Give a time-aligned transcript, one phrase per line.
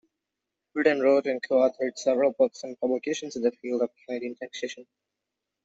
[0.73, 4.87] Bryden wrote and co-authored several books and publications in the field of Canadian taxation.